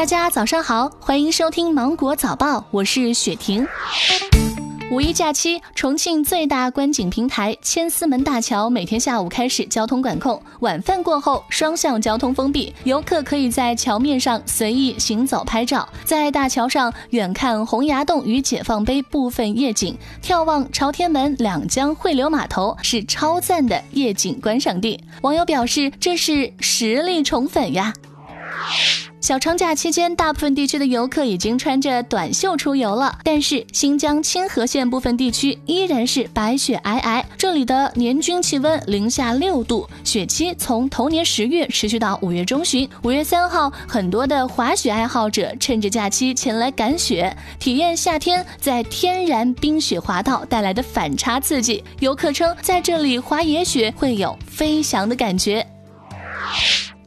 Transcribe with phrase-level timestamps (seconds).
[0.00, 3.68] 大家早上好，欢迎收听芒果早报，我是雪婷。
[4.90, 24.98] 五一假期，重庆最大观景平台千厮门大桥每天下午开始交通管控，晚饭过后双向交通封闭，游客可以在桥面上随意行走拍照，在大桥上远看洪崖洞与解放碑部分夜景，眺望朝天门、两江汇流码头，是超赞的夜景观赏地。
[25.20, 27.92] 网友表示，这是实力宠粉呀。
[29.20, 37.22] 小长假期间，大部分地区的游客已经穿着短袖出游了，但是新疆清河县部分地区依然是白雪皑皑。
[37.36, 42.88] 这里的年均气温零下六度，雪期从头年十月持续到五月中旬。
[43.02, 51.84] 五月三号，很多的滑雪爱好者趁着假期前来赶雪，体验夏天在天然冰雪滑道带来的反差刺激。
[52.00, 55.66] 游客称，在这里滑野雪会有飞翔的感觉。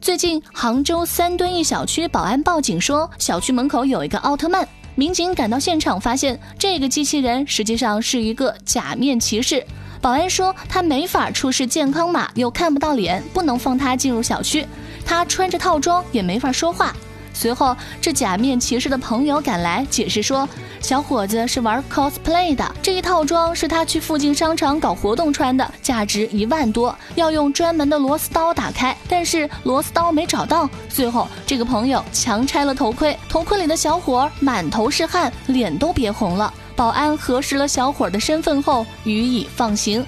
[0.04, 4.68] 最近，杭州三墩一小区保安报警说，小区门口有一个奥特曼。
[4.94, 9.64] 民警赶到现场，发现这个机器人实际上是一个假面骑士。
[10.02, 14.66] 保安说，他没法出示健康码，又看不到脸，不能放他进入小区。
[15.06, 16.94] 他穿着套装，也没法说话。
[17.34, 20.48] 随后，这假面骑士的朋友赶来解释说，
[20.80, 30.70] 小伙子是玩 cosplay 的，这一套装是他去附近商场搞活动穿的，价值一万多，要用专门的螺丝刀打开，但是螺丝刀没找到。
[30.88, 36.54] 最后，这个朋友强拆了头盔，头盔里的小伙满头是汗，脸都憋红了。
[36.76, 40.04] 保安核实了小伙的身份后，予以放行。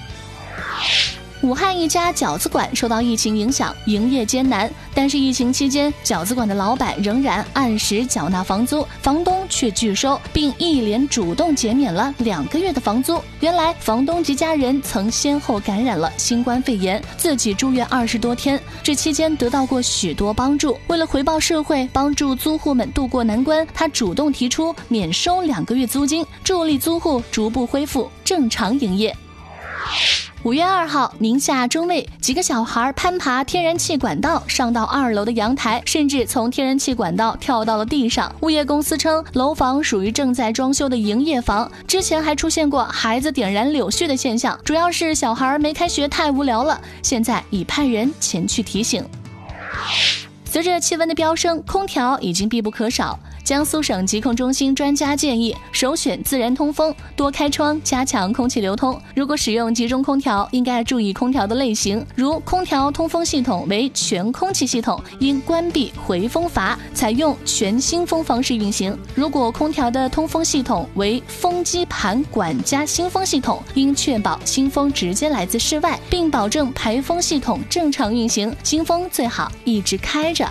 [1.43, 4.69] 武汉一家饺子馆受到疫情影响，营业艰难。
[4.93, 13.21] 但是疫情期间，饺子馆的老板仍然按时缴纳房租，房东却拒收，并一连主动减免了两个月的房租。
[13.39, 20.77] 原来，房东及家人曾先后感染了新冠肺炎，自己住院二十多天，这期间得到过许多帮助。
[20.87, 29.15] 为了回报社会，帮助租户们渡过难关，他主动提出免收两个月租金，助力租户逐步恢复正常营业。
[30.43, 38.33] 五月二号，宁夏中卫几个小孩攀爬天然气管道，上到二楼的阳台，甚至从天然气管道跳到了地上。
[38.41, 46.79] 物业公司称，楼房属于正在装修的营业房，之前还出现过孩子点燃柳絮的现象，主要是小孩没开学太无聊了。
[47.01, 49.03] 现在已派人前去提醒。
[50.49, 53.19] 随着气温的飙升，空调已经必不可少。
[53.43, 58.99] 江苏省疾控中心专家建议，首选自然通风，多开窗，加强空气流通。
[59.15, 68.97] 如果使用集中空调，应该注意空调的类型，如空调通风系统为全空气系统，应关闭回风阀，采用全新风方式运行。
[69.15, 80.46] 如果空调的通风系统为风机盘管加新风系统，应确保新风直接来自室外，并保证排风系统正常运行，新风最好一直开着。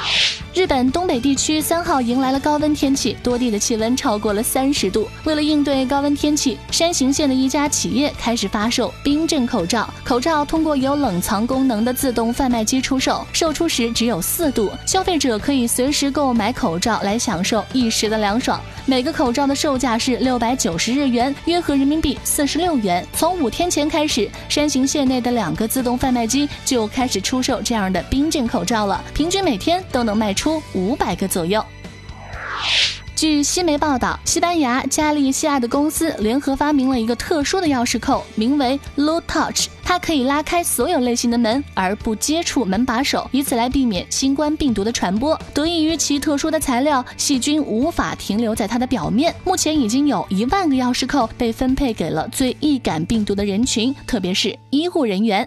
[0.00, 5.08] you 日本东北地区三号迎来了高温天气，多地的气温超过了三十度。
[5.22, 9.88] 为了应对高温天气，山形县的一家企业开始发售冰镇口罩。
[10.02, 18.60] 口罩通过有冷藏功能的自动贩卖机出售，售出时只有四度，消费者可以随时购买口罩来享受一时的凉爽。
[18.86, 23.06] 每个口罩的售价是六百九十日元，约合人民币四十六元。
[23.12, 30.39] 从五天前开始，山形县内的两个自动贩卖机就开始出售这样的冰镇口罩了，平均每天都能卖出。
[30.40, 31.62] 出五百个左右。
[33.14, 45.38] 据西媒报道，西班牙加利西亚的公司联合发明了一个特殊的钥匙扣，名为 Low Touch，它可以拉开所有类型的门而不接触门把手，以此来避免新冠病毒的传播。
[45.52, 49.34] 得益于其特殊的材料，细菌无法停留在它的表面。
[49.44, 55.46] 目前已经有一万个钥匙扣被分配给了最易感病毒的人群，特别是医护人员。